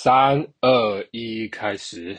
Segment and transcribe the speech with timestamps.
[0.00, 2.16] 三二一，开始！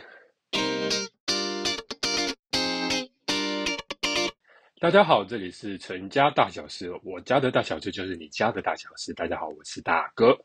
[4.82, 9.14] 大家好，这里是陈家大小事，我家的大小事就是你家的大小事。
[9.14, 10.38] 大家好，我是大哥。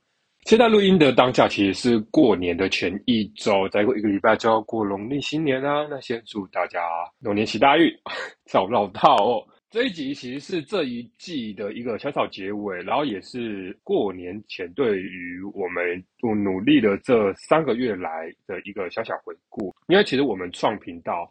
[0.44, 5.88] 现在录音的当下，其实是过年的前一周，再过一个礼拜就要过农历新年啦。
[5.90, 6.80] 那先祝大家
[7.18, 7.92] 龙年行大运，
[8.46, 9.44] 找不到套哦。
[9.74, 16.00] 这一集其实是这一季的一个小小结尾，然后也是过年前对于我们
[16.44, 19.74] 努力的这三个月来的一个小小回顾。
[19.88, 21.28] 因为其实我们创频道，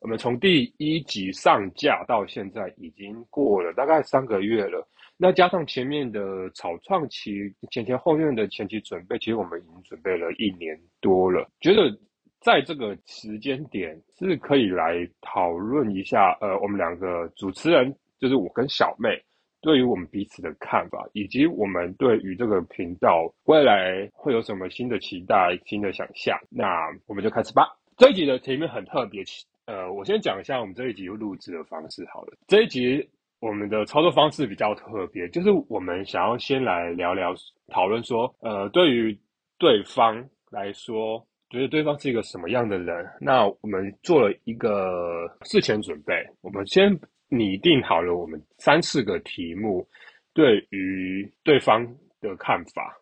[0.00, 4.84] 我们从第一集上架到现在已经过了大概三个月了。
[5.16, 11.96] 那加上前面的草创期、前前后面的前期准备，其实我们已经准备了一年多了，觉得。
[12.44, 19.18] 在这个时间点是可以来讨论一下，呃，我们两个主持人就是我跟小妹
[19.62, 26.38] 对于我们彼此的看法，以及我们对于这个频道未来会有什么新的期待、新的想象。
[26.50, 26.66] 那
[27.06, 27.66] 我们就开始吧。
[27.96, 29.24] 这一集的题目很特别，
[29.64, 32.34] 呃，我先讲一下我们这一集录制的方式好了。
[32.46, 33.08] 这一集
[33.40, 37.34] 我们的操作方式比较特别，就是我们想要先来聊聊
[37.68, 39.18] 讨论说，呃，对于
[39.58, 41.26] 对方来说。
[41.50, 43.06] 觉得对方是一个什么样的人？
[43.20, 49.86] 那我们做了一个事前准备，我们先拟定好了我们三四个题目，
[50.32, 51.86] 对于对方
[52.20, 52.96] 的看法，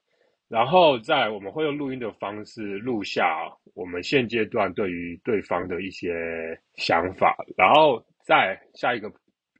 [0.49, 6.13] 然后再我们会用录音的方式录下我们现阶段对于对方的一些
[6.75, 9.11] 想法，然后再下一个，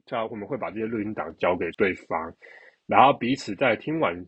[0.05, 2.31] 这我们会把这些录音档交给对方，
[2.85, 4.23] 然后彼此在听完。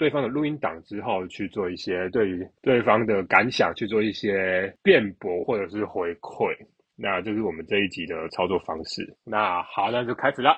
[0.00, 6.56] 对方的录音档之后，去做一些对于对方的感想，去做一些辩驳或者是回馈。
[6.96, 9.14] 那这是我们这一集的操作方式。
[9.24, 10.56] 那好，那就开始了。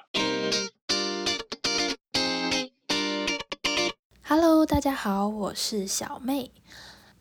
[4.23, 6.53] Hello，大家好，我是小妹。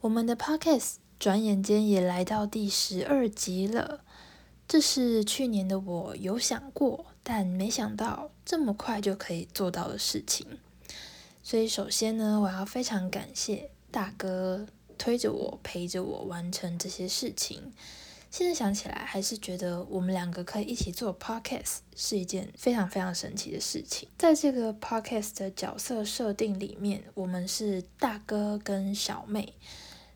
[0.02, 4.02] 我们的 Podcast 转眼间也来到第十二集了。
[4.67, 10.45] 这是去年的我有想过，但没想到这么快就可以做到的事情。
[11.44, 17.74] 所以，首先呢，我要非常感谢大哥推着我、陪着我完成这些事情。
[18.29, 24.07] 现在想起来，还是觉得我们两个可以一起做 podcast 是一件非常非常神奇的事情。
[24.18, 29.53] 在这个 podcast 的角色设定里面，我们是大哥跟小妹。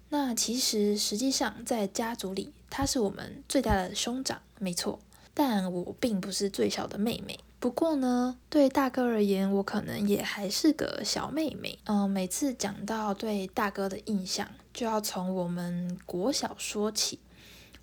[0.10, 5.00] 那其实实际上在家族里，他是我们最大的兄长，没错。
[5.34, 7.38] 但我并不是最小的妹妹。
[7.66, 11.80] 不过呢，对大哥而言，我可能也还是个小妹妹。
[11.86, 17.18] 嗯，每次讲到对大哥的印象，就要从我们国小说起。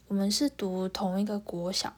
[0.07, 1.97] 我们是读同一个国小。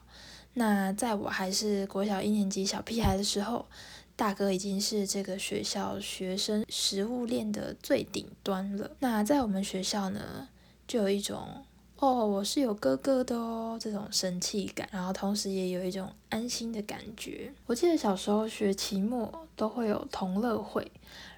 [0.54, 3.66] 那在我还是国小一年级小屁孩的时候，
[4.16, 8.92] 大哥已经是这个学校学生食物链的最顶端了。
[9.00, 10.48] 那在我们学校呢，
[10.88, 11.66] 就有一种。
[11.96, 17.52] 哦，我是有哥哥的哦，这种生气感，然后同时也有一种安心的感觉。
[17.66, 20.90] 我记得小时候学期末都会有同乐会，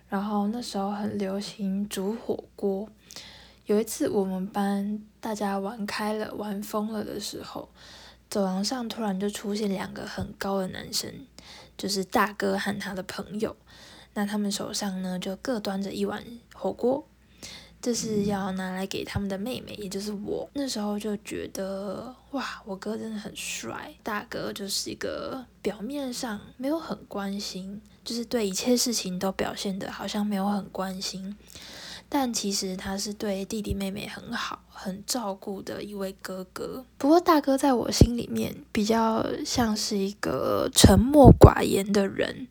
[0.09, 2.89] 然后那时候很流行煮火锅。
[3.67, 7.69] 有一次我们班大家玩开了、玩疯了的时候，
[8.29, 11.13] 走廊上突然就出现两个很高的男生，
[11.77, 13.55] 就是大哥和他的朋友。
[14.15, 16.25] 那他们手上呢，就各端着一碗
[16.55, 17.07] 火锅。
[17.81, 20.49] 这是要拿来给他们的妹妹，也就是我。
[20.55, 23.95] 那时候就觉得，哇，我哥真的很帅。
[24.03, 31.37] 大哥就是一个表面上没有很关心，就是对一切事情都表现得好像没有很关心，
[32.09, 36.85] 但其实他是对弟弟妹妹很好、很照顾的一位哥哥。
[36.99, 42.49] 不过大哥在我心里面比较像是一个沉默寡言的人。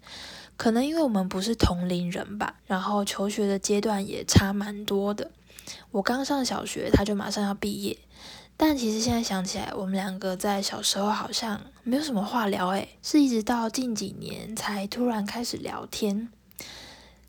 [0.57, 5.31] 可能因为我们不是同龄人吧，然后求学的阶段也差蛮多的。
[5.91, 7.97] 我刚上小学，他就马上要毕业。
[8.57, 16.29] 但其实现在想起来，我们两个在小时候好像没有什么话聊，诶，是一直到近几年才突然开始聊天。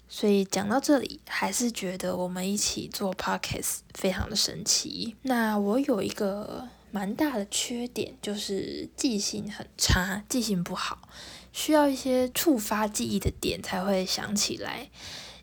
[0.09, 5.17] 所以讲到这里，还是觉得我们一起做 podcast 非常的神奇。
[5.23, 11.09] 那我有一个蛮大的缺点，就是记性很差，记性不好。
[11.57, 14.91] 需要一些触发记忆的点才会想起来。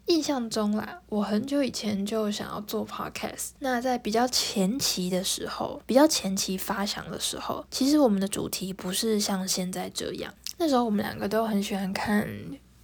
[0.06, 3.50] 印象中啦，我很久以前就想要做 podcast。
[3.60, 10.32] 那在比较前期的时候，比较前期发想的时候，其实我们的主题不是像现在这样。
[10.60, 12.30] 那时候我们两个都很喜欢看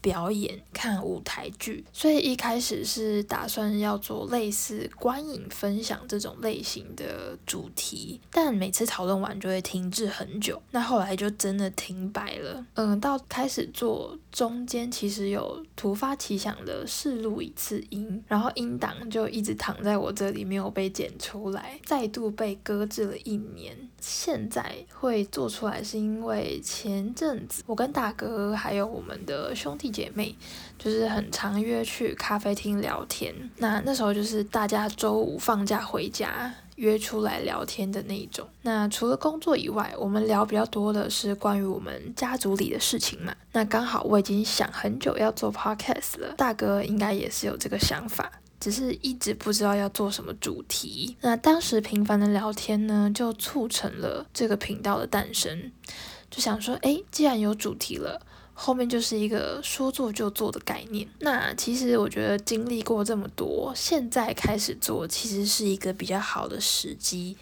[0.01, 12.65] 表演、看舞台剧，所以一开始是打算要做类似观影分享这种类型的主题，但每次讨论完就会停滞很久，那后来就真的停摆了。
[12.75, 23.75] 嗯，到开始做中间，其实有突发奇想的试录一次音，然后音档就一直躺在我这里没有被剪出来，再度被搁置了一年。
[24.01, 24.63] 现在
[24.93, 30.35] 会做出来，是因为前阵子我跟大哥还有我们的兄弟姐妹，
[30.77, 33.33] 就是很常约去咖啡厅聊天。
[33.57, 38.47] 那那时候就是大家周五放假回家约出来聊天的那一种。
[38.61, 43.33] 那除了工作以外，我们聊比较多的是关于我们家族里的事情嘛。
[43.51, 48.31] 那刚好我已经想很久要做 podcast 了，大哥应该也是有这个想法。
[48.59, 51.15] 只是一直不知道要做什么主题。
[51.21, 55.71] 那当时频繁的聊天呢，就促成了这个频道的诞生。
[56.29, 58.21] 就想说，诶，既然有主题了，
[58.53, 61.07] 后面就是一个说做就做的概念。
[61.19, 67.35] 那其实我觉得经历过这么多，现在开始做，其实是一个比较好的时机。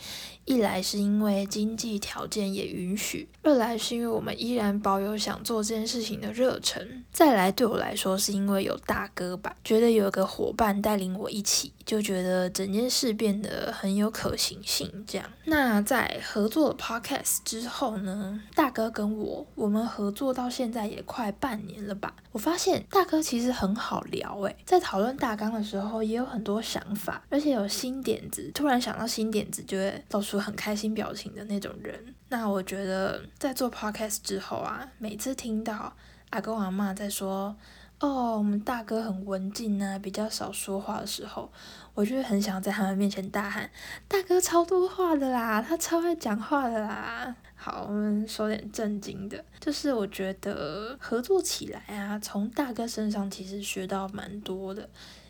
[0.47, 14.89] 一来是因为经济条件也允许，二来是因为我们依然保有想做这件事情的热忱，再来对我来说是因为有大哥吧，觉得有个伙伴带领我一起，就觉得整件事变得很有可行性。
[15.05, 22.15] 这样，那在合作了 Podcast 之后呢，大哥跟我，我们合作到现在也快半年了吧。
[22.31, 30.36] 我发现大哥其实很好聊，诶，在讨论大纲的时候也有很多想法，而且有新点子，突然想到新点子就会到处。
[30.39, 35.95] 很开心表情的那种人，那我觉得在做 podcast 之后啊，每次听到
[36.29, 37.55] 阿公阿嬷在说
[37.99, 41.51] “哦，我们大哥很文静啊，比较少说话”的时候，
[41.93, 43.69] 我就会很想在他们面前大喊
[44.07, 54.87] ：“大哥超多话的啦，他超爱讲话的啦！”好，我们说点正经的，就是我觉得合作起来啊，从大哥身上其实学到蛮多的，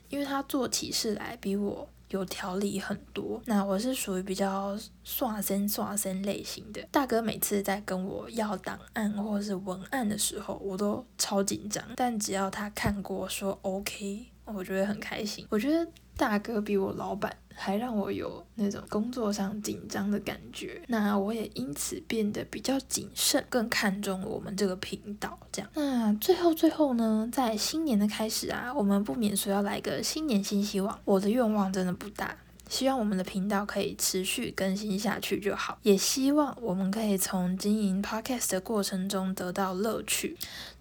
[0.09, 1.87] 因为他做起事来比我。
[2.09, 6.81] 有条理很多，那我是属于比较刷身刷身类型的。
[6.91, 15.45] 大哥每次在跟我要档案或者是文案的时候，我都超紧张，但只要他看过说 OK，我觉得很开心。
[15.49, 15.87] 我觉得。
[16.19, 25.37] 大哥比我老板还让我有那种工作上紧张的感觉，那我也因此变得比较谨慎，更看重我们这个频道。
[25.51, 30.99] 这样，那最后最后呢，在新年的开始啊，我们不免说要来个新年新希望。
[31.05, 32.35] 我的愿望真的不大。
[32.69, 40.35] 希望我们的频道可以持续更新下去就好，也希望我们可以从经营 Podcast 的过程中得到乐趣。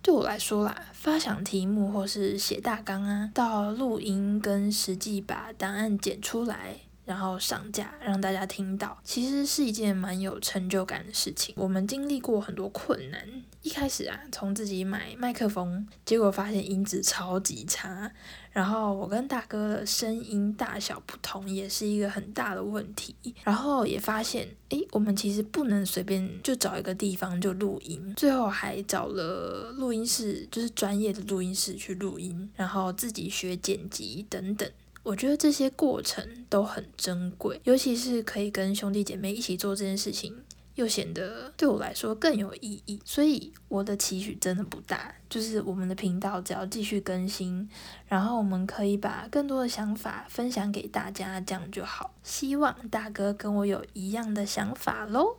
[0.06, 6.76] 对我来说啦，发想题目或是写大纲啊，到录音跟实际把答案剪出来。
[7.04, 11.54] 然后上架让大家听到，其实是一件蛮有成就感的事情。
[11.56, 13.20] 我们经历过很多困难，
[13.66, 18.08] 一开始啊，从自己买麦克风，结果发现音质超级差，
[18.52, 23.12] 然后我跟大哥的声音大小不同，也是一个很大的问题。
[23.42, 34.70] 然后也发现，诶，我们其实不能随便就找一个地方就录音，最后还找了录音室，就是专业的录音室去录音，然后自己学剪辑等等。
[35.02, 40.34] 我觉得这些过程都很珍贵，尤其是可以跟兄弟姐妹一起做这件事情，
[40.76, 42.98] 又显得对我来说更有意义。
[43.04, 47.68] 所以我的期许真的不大，就是我们的频道只要继续更新，
[48.06, 52.14] 然后我们可以把更多的想法分享给大家，这样就好。
[52.22, 55.36] 希望大哥跟我有一样的想法喽。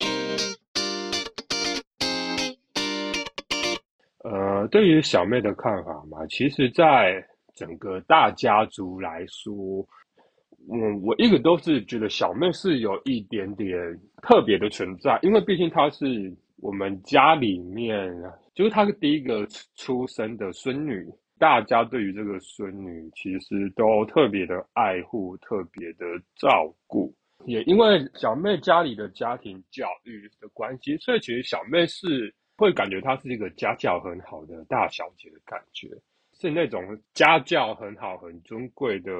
[4.24, 7.25] 呃，对于小妹的看法嘛，其实，在
[7.56, 9.88] 整个大家族来说，
[10.69, 13.78] 嗯，我一直都是觉得小妹是有一点点
[14.21, 18.14] 特别的存在，因为毕竟她是我们家里面，
[18.54, 21.06] 就是她是第一个出生的孙女，
[21.40, 26.06] 大家对于这个孙女其实都特别的爱护，特别的
[26.36, 27.14] 照顾。
[27.45, 35.88] 也因为小妹家里的家庭教育的关系，所以其实小妹是会感觉她是一个家教很好的大小姐的感觉。
[36.40, 36.83] 是那种
[37.14, 39.12] 家教很好、很尊贵的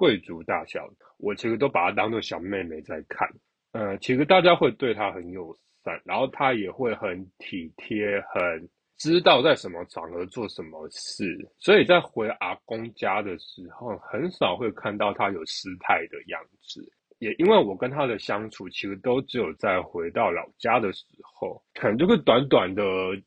[0.00, 0.88] 贵族大小，
[1.18, 3.28] 我其实都把她当做小妹妹在看。
[3.72, 5.54] 呃，其实大家会对她很友
[5.84, 8.66] 善，然后她也会很体贴，很
[8.96, 11.36] 知道在什么场合做什么事。
[11.58, 16.80] 所以在回阿公家的时候，很少会看到她有失态的样子。
[17.20, 22.82] 也因为我跟他的相处，其实都只有在回到老家的时候，可能就是短短的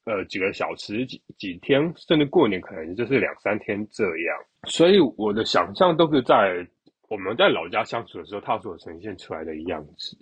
[0.05, 4.35] 呃几个小时、几几天，甚至过年可能就是两三天这样。
[4.67, 6.67] 所以我的想象都是在
[7.07, 10.17] 我们在老家相处的时候，他所呈现出来的样子。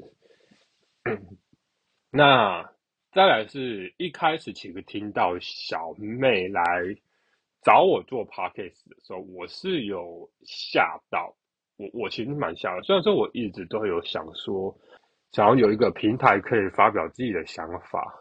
[2.11, 2.69] 那
[3.13, 6.61] 再来是一开始其实听到小妹来
[7.61, 11.33] 找我做 podcast 的时候，我是有吓到，
[11.81, 12.83] 我我其实蛮想的。
[12.83, 14.75] 虽然说我一直都有想说，
[15.31, 18.13] 想要有一个平台可以发表自己的想法，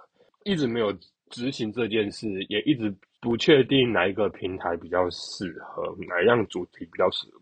[0.44, 0.90] 一直没有
[1.28, 7.40] 执行这件事，也一直不确定哪一个平台比较适合，哪一样主题比较适合。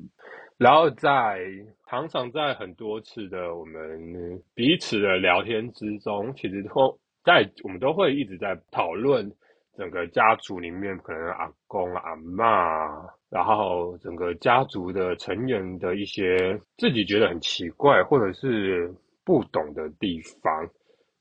[0.57, 1.39] 然后在
[1.87, 9.31] 常常在很多次的我们彼此的聊天之中，其实都在我们都会一直在讨论
[9.79, 18.93] 整个家族里面可能阿公阿嬷，然后整个家族的成员的一些自己觉得很奇怪或者是
[19.25, 20.69] 不懂的地方，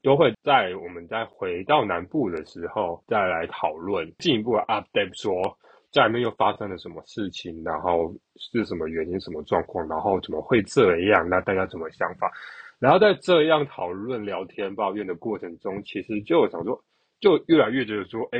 [0.01, 5.57] 都会在我们再回到南部的时候再来讨论，进一步 update 说。
[5.89, 7.63] 家里面又发生了什么事情？
[7.63, 9.87] 然后是什么原因、什么状况？
[9.87, 11.27] 然后怎么会这样？
[11.29, 12.29] 那大家怎么想法？
[12.77, 16.77] 然后在这样讨论、聊天、抱怨的过程中，其实就想说，
[17.19, 18.39] 就越来越觉得说，哎，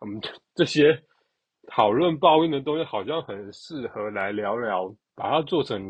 [0.00, 0.20] 我们
[0.54, 1.02] 这些
[1.68, 5.80] 讨论、抱怨的东西，好像很适合来聊聊，把它做成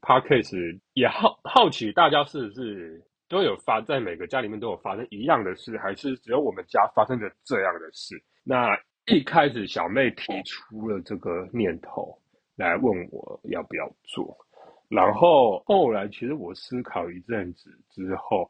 [0.00, 0.80] podcast。
[0.94, 8.22] 也好好奇大家是不是都有发在每个家里面都有发生一样的事，还是只有我们家发生的这样的事？
[8.44, 8.78] 那。
[9.06, 12.16] 一开始小妹提出了这个念头
[12.54, 14.32] 来问我要不要做，
[14.88, 18.48] 然后后来其实我思考一阵子之后，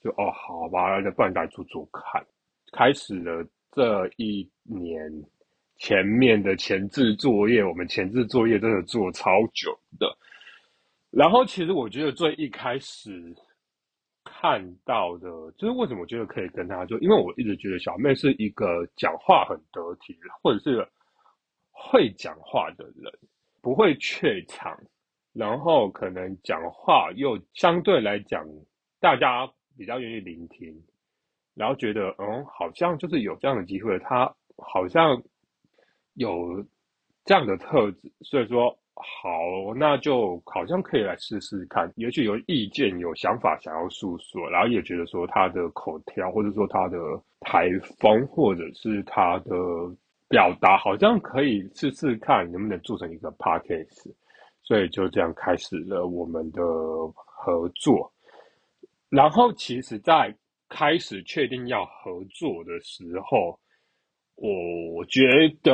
[0.00, 2.24] 就哦好吧，那不然来做做看。
[2.72, 5.10] 开始了这一年
[5.76, 10.16] 前面的前置作业，我们前置作业真的做超久的。
[11.10, 13.34] 然后其实我觉得最一开始。
[14.30, 20.86] 看到的，就是为什么我觉得可以跟他做，因为我一直觉得小妹是一个讲话很得体，或者是
[21.70, 23.10] 会讲话的人，
[23.62, 24.78] 不会怯场，
[25.32, 28.46] 然后可能讲话又相对来讲
[29.00, 30.78] 大家比较愿意聆听，
[31.58, 35.20] 然后觉得嗯，好像就是有这样的机会，他好像
[36.14, 36.64] 有
[37.24, 38.78] 这样的特质，所以说。
[39.00, 41.88] 好，那就好像可以来试试看。
[41.94, 46.98] 也许有意见、有想法想要诉说，然后也觉得说他的口条，或者说他的
[47.38, 47.68] 台
[48.00, 49.54] 风，或者是他的
[50.28, 54.12] 表达，好像可以试试看能不能做成一个 podcast。
[54.64, 56.60] 所以就这样开始了我们的
[57.14, 58.12] 合作。
[59.10, 60.36] 然后，其实，在
[60.68, 63.58] 开始确定要合作的时候，
[64.36, 65.22] 我觉
[65.62, 65.72] 得，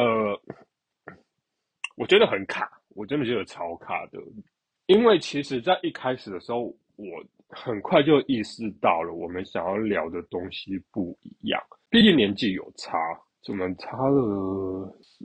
[1.97, 2.71] 我觉得很卡。
[2.97, 4.21] 我真的觉得超卡的，
[4.87, 6.61] 因为其实，在一开始的时候，
[6.95, 7.07] 我
[7.49, 11.61] 很快就意识到了，我们想要聊的东西不一样。
[11.91, 12.97] 毕竟年纪有差，
[13.49, 14.23] 我们差了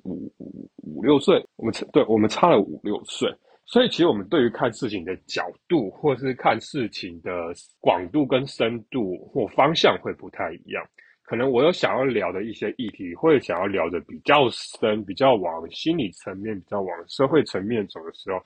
[0.04, 3.32] 五五五六岁，我们差对，我们差了五六岁，
[3.72, 7.32] 所以其实我们对于看事情的角度，或是看事情的
[7.80, 10.84] 广度跟深度或方向会不太一样。
[11.22, 18.44] 可能我有想要聊的一些议题，会想要聊的比较深，比较往心理层面，比较往社会层面走的时候，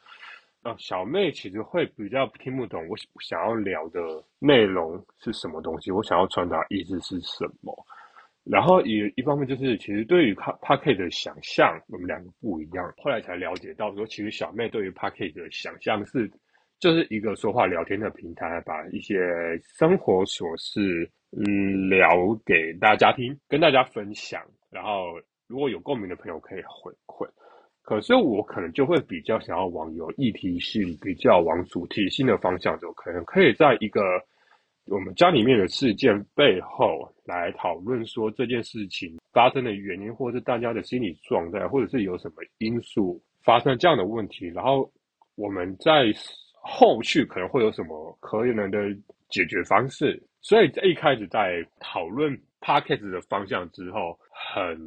[0.64, 4.02] 呃，小妹其实会比较听不懂我想要聊的
[4.40, 7.74] 内容是什么东西，我想要传达意思是什么。
[8.44, 12.94] 然后一一方面就是，其实对于 Podcast 的想象，我们两个不一样。
[12.98, 16.30] 后来才了解到说，其实小妹对于 Pocket 的想象是，
[16.80, 19.18] 就是一个说话聊天的平台，把一些
[19.62, 21.10] 生活琐事。
[21.36, 22.08] 嗯，聊
[22.46, 24.40] 给大家听，跟大家分享。
[24.70, 27.28] 然后，如果有共鸣的朋友可以回馈。
[27.82, 34.00] 可是我可能就会比较想要往有议题性、比较往主题性的方向走，可能可以在一个
[34.88, 44.48] 我们家里面的事件背后来讨论说这件事情发生的原因，或者是大家的心理状态，或者是有什么因素发生这样的问题。
[44.48, 44.92] 然后
[45.36, 46.12] 我们在
[46.52, 48.94] 后续可能会有什么可能的
[49.30, 50.22] 解决方式。
[50.42, 54.78] 所以一开始在讨论 podcast 的方向之后，很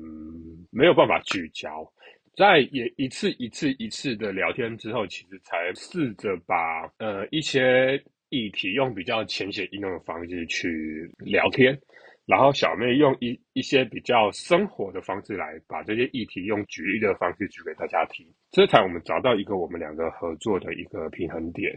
[0.70, 1.90] 没有办法聚焦。
[2.36, 7.98] 在也一次一次一次的聊天之后，其实才试着把呃一些
[8.36, 11.78] 议题用比较浅显易懂的方式去聊天，
[12.26, 21.72] 然后小妹用一一些比较生活的方式来把这些议题用举例的方式举给大家听，这才我们找到一个我们两个合作的一个平衡点。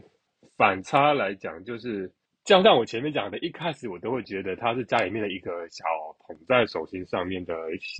[0.57, 2.11] 反差来讲就是。
[2.45, 5.85] 就像我前面讲的，一开始我都会觉得他是家里面的一个小
[6.29, 7.55] 捧在手心上面的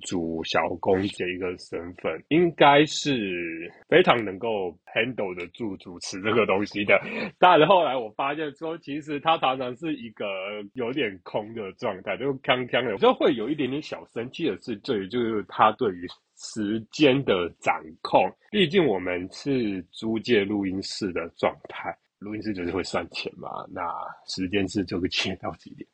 [0.06, 7.02] 主小公的一个身份，应该是非常能够 handle 得住主持这个东西的。
[7.40, 10.26] 但是后来我发现说，其实他常常是一个
[10.74, 16.08] 有点空的状态，就锵锵的，就会有一点点小生气的是，对于，就是他对于
[16.38, 18.32] 时间的掌控。
[18.52, 21.92] 毕竟我们是租借录音室的状态。
[22.20, 23.82] 录音室就是会算钱嘛，那
[24.28, 25.88] 时间是就会切到几点，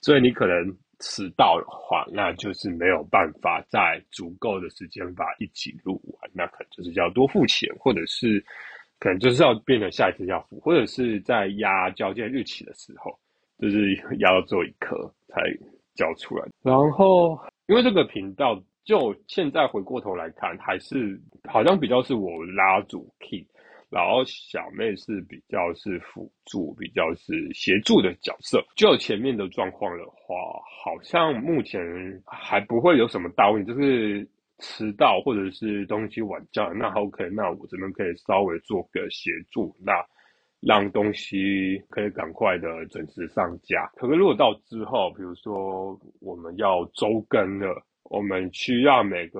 [0.00, 0.64] 所以你可能
[1.02, 8.42] 迟到的话，那就是没有办法在足够的时间把一集录完，那可能就是要多付钱，或者是
[8.98, 13.12] 可能就是要变成下一次要付，或者是在压交件日期的时候，
[13.58, 15.42] 就是压到最后一刻才
[15.94, 16.46] 交出来。
[16.62, 23.46] 然后因为这个频道，就现在回过头来看，还是好像比较是我拉主 key。
[23.92, 28.64] 然后小妹是比较是辅助，比较是协助的角色。
[28.74, 30.34] 就前面的状况的话，
[30.82, 31.78] 好像目前
[32.24, 34.26] 还不会有什么大问题，就是
[34.60, 39.92] 迟到或者是东西晚交，那 OK，那我这边可以稍微做个协助，那
[40.60, 43.92] 让东西可以赶快的准时上架。
[43.96, 49.38] 可是如果到之后，比如说我们要周更了，我们需要每个。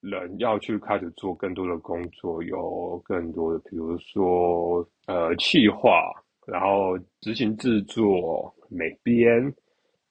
[0.00, 6.10] 人要去开始做更多的工作，有更多的，比如说呃，企划，
[6.46, 9.52] 然后执行制作、美编，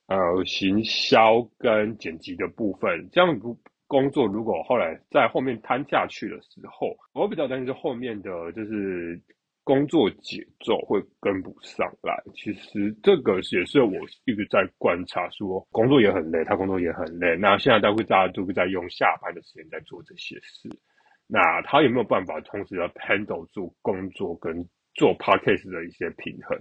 [0.08, 3.40] 呃，行销跟剪辑的部分，这样
[3.88, 9.20] 工作如果后来在后面摊下去的时候，我比较担心是后面的就是。
[9.70, 13.94] 工作节奏会跟不上来，其实这个也是我
[14.26, 17.38] 一直在观察，说工作也很累，他工作也很累。
[17.38, 20.68] 那现在大概大家都在用下班的时间在做这些事，
[21.28, 26.60] 那他有没有办法同时要 handle 住工作跟做 podcast 的一些平衡，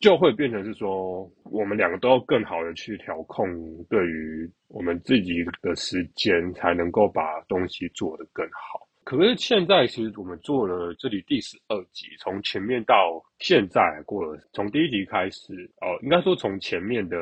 [0.00, 3.46] 就会变成是说，我们两个都要更好的去调控，
[3.88, 8.89] 对于我们自己的时间，才能够把东西做得更好。
[9.02, 17.16] 可是现在，其实我们做了这里第十二集，从前面到现在过了，从第一集开始哦，应该说从前面的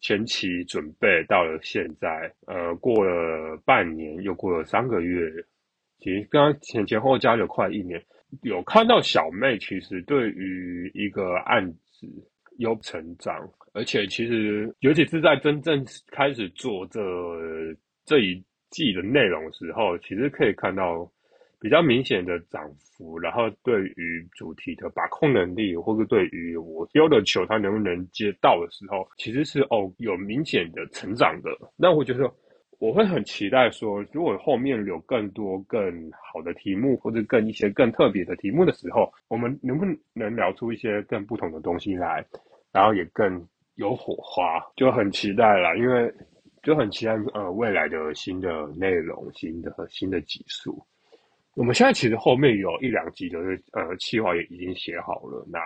[0.00, 5.28] 前期准备到了现在，呃，过了半年，又过了三个月，
[5.98, 8.00] 其实刚刚前前后加了快一年，
[8.42, 12.06] 有看到小妹其实对于一个案子
[12.58, 13.34] 有成长，
[13.72, 17.00] 而且其实尤其是在真正开始做这
[18.04, 18.44] 这一。
[18.70, 21.10] 记的内容的时候，其实可以看到
[21.60, 31.50] 比较明显的涨幅，然后对于主题的把控能力，或者对于我丢的球他能不能接到的时候，其实是哦有明显的成长的。
[31.76, 32.30] 那我觉得
[32.78, 39.84] 我会很期待说，如果后面有更多更好的题目，或者更一些更特别的题目的时候，我们能不
[40.14, 42.24] 能聊出一些更不同的东西来，
[42.72, 43.44] 然后也更
[43.74, 46.12] 有火花，就很期待啦，因为。
[46.62, 50.82] 就很期待呃未来的新的内容、新的新的集数。
[51.54, 53.38] 我们现在其实后面有一两集的
[53.72, 55.58] 呃企划也已经写好了，那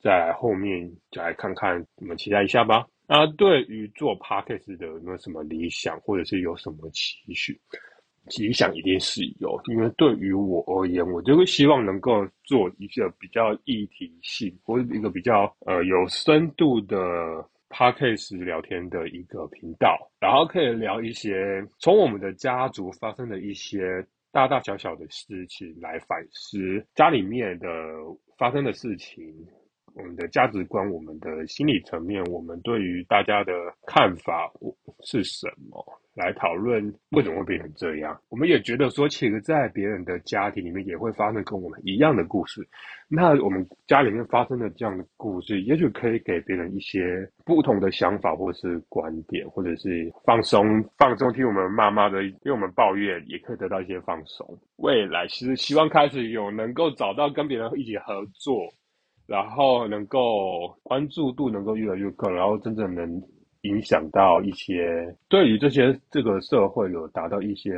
[0.00, 2.86] 在后面就来看看，我们期待一下吧。
[3.06, 7.60] 那对于做 Podcast 的有没有什么理想，或者是有什么期许？
[8.38, 16.96] 理想一定是有，因为对于我而言，我就会希望能够做一个比较议题性，或者一个比较呃有深度的。
[17.72, 27.68] Podcast 聊天的一个频道，然后可以聊一些从我们的家族发生的一些大大小小的事情来反思家里面的
[28.36, 29.24] 发生的事情，
[29.94, 33.52] 我们的价值观，我们的心理层面，我们对于大家的
[33.86, 34.52] 看法
[35.02, 35.82] 是什么？
[36.24, 42.66] 来讨论为什么会变成这样，我们也觉得说，其实，在别人的家庭里面也会发生跟我们一样的故事。
[43.08, 54.46] 那我们家里面发生的这样的故事，也许可以给别人一些不同的想法，或是观点，或者是放松放松听我们妈妈的，听我们抱怨，也可以得到一些放松。
[54.76, 58.72] 未来其实希望开始有能够找到跟别人一起合作，
[59.26, 63.22] 然后能够关注度能够越来越高，然后真正能。
[63.62, 67.70] 影响到一些，对于这些这个社会有达到一些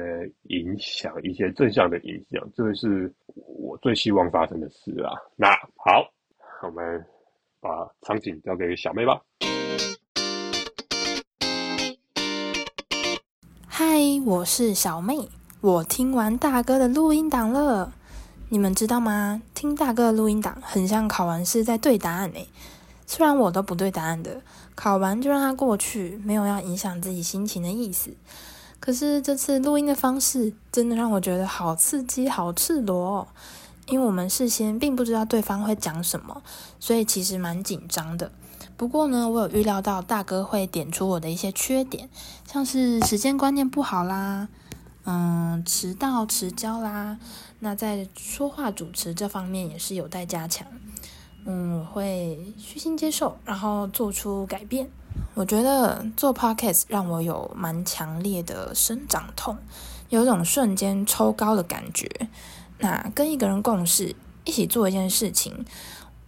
[0.45, 5.13] 影响，一些正向的影响，这个是我最希望发生的事啊。
[5.37, 6.11] 那好，
[6.63, 7.05] 我们
[7.61, 7.69] 把
[8.01, 9.21] 场景交给小妹吧。
[13.67, 13.85] 嗨，
[14.25, 15.29] 我是小妹，
[15.61, 17.93] 我听完大哥的录音档了。
[18.49, 19.43] 你们知道吗？
[19.55, 22.47] 听大哥的录音档很像考完试在对答案诶。
[23.07, 24.41] 虽然我都不对答案的。
[24.77, 28.11] 考完就让它过去，没有要影响自己心情的意思。
[28.81, 33.29] 可是这次录音的方式真的让我觉得好刺激、好赤裸哦，
[33.87, 36.43] 因为我们事先并不知道对方会讲什么，
[36.81, 38.33] 所以其实蛮紧张的。
[38.77, 42.11] 不过呢，我有预料到大哥会点出我的一些缺点，
[42.51, 44.49] 像是时间观念不好啦，
[45.05, 47.19] 嗯，迟到迟交啦。
[47.61, 50.67] 那在说话主持这方面也是有待加强。
[51.47, 54.89] 嗯，我会虚心接受，然后做出改变。
[55.35, 59.57] 我觉得做 podcast 让我有蛮强烈的生长痛，
[60.09, 62.09] 有种瞬间抽高的感觉。
[62.79, 65.65] 那跟一个人共事，一起做一件事情，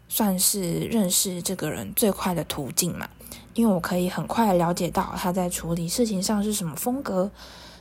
[0.08, 3.08] 算是认识这个人最快的途径嘛。
[3.54, 7.30] 因为我可以很快了解到他在处理事情上是什么风格，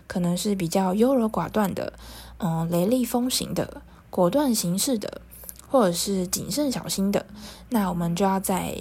[0.08, 1.92] 可能是比较优柔寡断的，
[2.38, 5.22] 嗯，雷厉风行的，果断行事的，
[5.70, 7.26] 或者是谨慎小心的。
[7.70, 8.76] 那我们就要在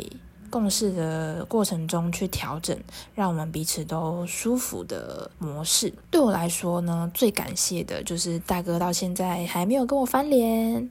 [0.50, 2.78] 共事的过程中去调整，
[3.14, 5.92] 让我们彼此都舒服的模式。
[6.10, 10.88] 对我来说呢，最感谢的就是大哥到现在还没有跟我翻脸。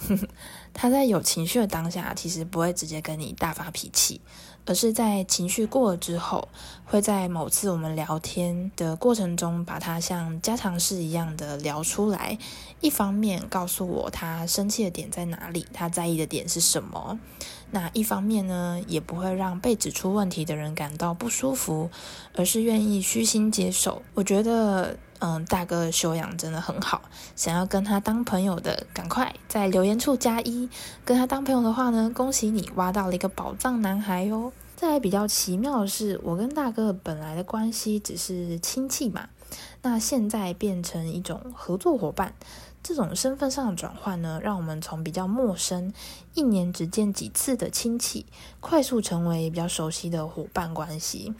[0.74, 4.20] 他在有情绪的当下，其实不会直接跟你大发脾气，
[4.68, 6.46] 而是在情绪过了之后，
[6.84, 12.36] 会在某次我们聊天的过程中，把它像家常事一样的聊出来。
[12.82, 17.18] 一方面告诉我他生气的点在哪里，他在意的点是什么。
[17.70, 21.88] 那一方面呢，也不会让被指出问题的人感到不舒服，
[22.34, 24.02] 而是愿意虚心接受。
[24.12, 27.02] 我觉得，嗯，大哥的修养真的很好。
[27.34, 30.68] 想要跟他当朋友的，赶快在留言处加一。
[31.04, 34.52] 跟他当朋友的话呢，恭喜你挖到了一个宝藏男孩哟。
[34.76, 39.28] 再来比较奇妙的是，我跟大哥本来的关系只是亲戚嘛，
[39.82, 42.34] 那现在变成一种合作伙伴。
[42.80, 45.92] 这种身份上的转换呢，让我们从比较陌生、
[46.34, 48.24] 一年只见几次的亲戚，
[48.60, 51.34] 快速成为比较熟悉的伙伴关系，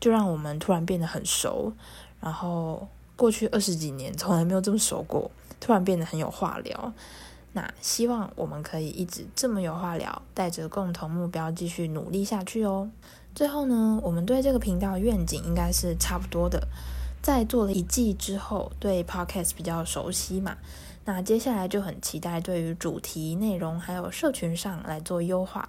[0.00, 1.74] 就让我们突然变得很熟。
[2.20, 2.88] 然后
[3.18, 5.28] 过去二十几年从来没有这么熟过，
[5.58, 6.92] 突然变得很有话聊。
[7.52, 12.88] 那希望我们可以一直这么有话聊，带着共同目标继续努力下去哦。
[13.34, 16.68] 最后呢，我们对这个频道的愿景应该是差不多的。
[17.20, 20.56] 在做了一季之后，对 Podcast 比较熟悉嘛，
[21.04, 25.68] 那接下来就很期待对于主题内容还有社群上来做优化。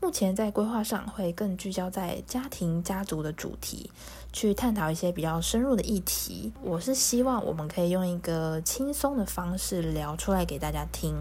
[0.00, 3.90] 目前在规划上会更聚焦在家庭家族的主题，
[4.34, 6.52] 去探讨一些比较深入的议题。
[6.60, 11.14] 我是希望我们可以用一个轻松的方式聊出来给大家听。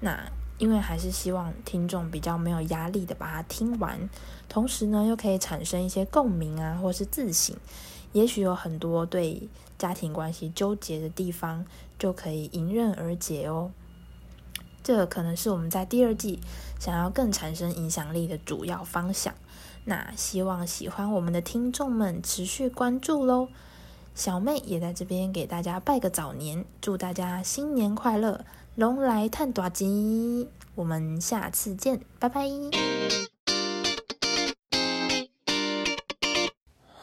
[0.00, 4.10] 那因为还是希望听众比较没有压力的把它听完，
[4.46, 7.56] 同时呢又可以产生一些共鸣啊，或是自省。
[8.12, 11.64] 也许有很多对家庭关系纠结的地方，
[11.98, 13.70] 就可以迎刃而解哦。
[14.82, 16.38] 这可能是我们在第二季
[16.78, 19.34] 想要更产生影响力的主要方向。
[19.86, 23.48] 那希望喜欢我们的听众们持续关注喽。
[24.14, 28.44] 小妹也在这边给大家拜个早年，祝大家新年快乐，
[28.76, 30.48] 龙来探大吉。
[30.74, 32.48] 我们下次见，拜拜。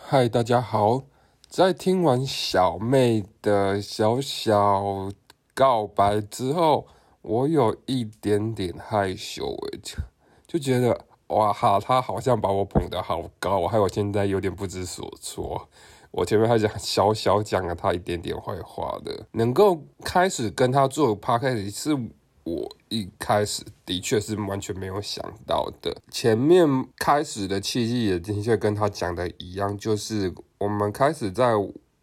[0.04, 1.04] 嗨，大家好！
[1.48, 5.12] 在听完小妹的小小
[5.54, 6.88] 告白之后，
[7.22, 9.80] 我有一点点害羞诶，
[10.48, 15.68] 就觉得哇哈，他好像把我捧得好高，害我现在有点不知所措。
[16.12, 21.98] 我前面还讲小小讲了他一点点坏话的，能够开始跟他做 podcast 是。
[22.44, 25.96] 我一开始的确是完全没有想到的。
[26.10, 26.68] 前面
[26.98, 31.54] 开始的契机也的确跟他讲的一样，就是我们开始在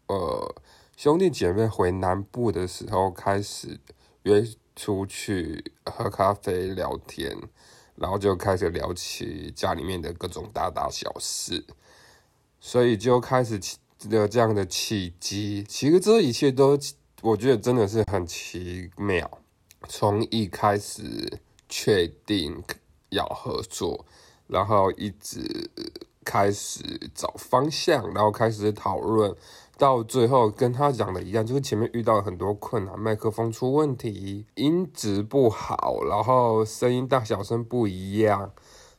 [0.07, 0.55] 呃
[0.95, 3.77] 兄弟姐妹回南部的时候，开始
[4.23, 4.41] 约
[4.77, 7.37] 出去喝咖啡聊天，
[7.99, 11.65] 然后就开始聊起家里面的各种大大小事，
[12.59, 13.59] 所以就开始
[14.09, 15.65] 有这样的契机。
[15.67, 16.79] 其实这一切都，
[17.21, 19.39] 我觉得真的是很奇妙。
[19.87, 22.63] 从一开始确定
[23.09, 24.05] 要合作，
[24.47, 25.69] 然后一直
[26.23, 29.35] 开始找方向，然后开始讨论，
[29.79, 38.51] 到最后跟他讲的一样，就是前面遇到了很多困难，麦克风出问题，音质不好，然后声音大小声不一样，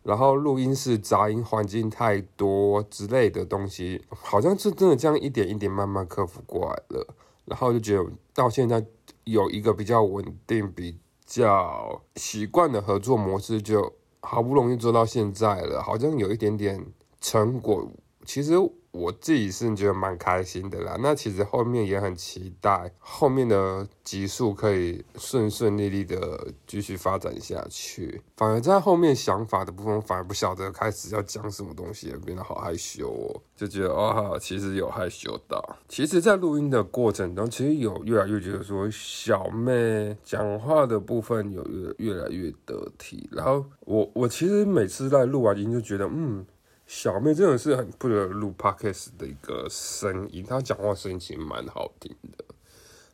[0.02, 7.06] 然后录音室杂音环境太多之类的东西，好像是真的这样一点一点慢慢克服过来了，
[7.44, 8.84] 然后就觉得到现在。
[9.24, 16.84] 有一个比较稳定、比较习惯的合作模式，就好不容易做到现在了，好像有一点点
[17.20, 17.86] 成果。
[18.24, 18.54] 其实。
[18.92, 28.20] 我自己是觉得蛮开心的啦，那其实后面也很期待后面的集数可以顺顺利利的继续发展下去。
[28.36, 35.76] 反而在后面想法的部分，反而不晓得开始要讲什么东西，变得好害羞哦，就觉得哦，其实有害羞到。
[35.88, 43.28] 其实，在录音的过程中，其实有越来越觉得说小妹讲话的部分有越越来越得体。
[43.30, 46.44] 然后我我其实每次在录完音就觉得嗯。
[46.92, 52.44] 小妹真的是很不得录 podcast 的一个声音，她讲话声音其实蛮好听的，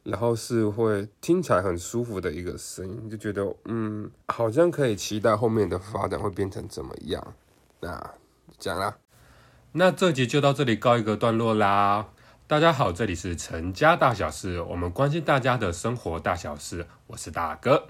[0.02, 7.34] 然后是会听起来很舒服的一个声音，就觉得嗯，好像可以期待后面的发展会变成怎么样。
[7.80, 8.14] 那
[8.58, 8.96] 讲啦，
[9.72, 12.08] 那这集就到这里告一个段落啦。
[12.46, 17.88] 大家好，这里是陈家大小事，我们关心大家的生活大小事，我是大哥。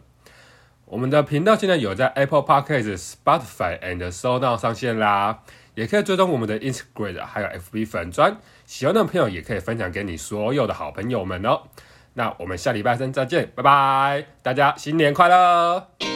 [0.87, 5.45] 我们的频道现在有在 Apple Podcast、Spotify and Sound 上线啦。
[5.77, 8.37] 也可以追踪我们的 Instagram 还有 FB 粉砖。
[8.65, 11.63] 喜欢的朋友也可以分享给你所有的好朋友们哦。
[12.15, 14.27] 那我们下礼拜三再见，拜拜！
[14.43, 16.16] 大家新年快乐！